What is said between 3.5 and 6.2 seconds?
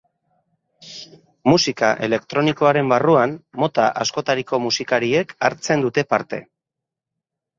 mota askotariko musikariek hartzen dute